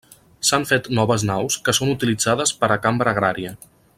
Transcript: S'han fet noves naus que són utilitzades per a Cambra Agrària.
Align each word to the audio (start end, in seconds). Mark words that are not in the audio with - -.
S'han 0.47 0.63
fet 0.69 0.89
noves 0.99 1.25
naus 1.31 1.59
que 1.67 1.77
són 1.79 1.93
utilitzades 1.95 2.57
per 2.63 2.71
a 2.77 2.79
Cambra 2.87 3.15
Agrària. 3.17 3.57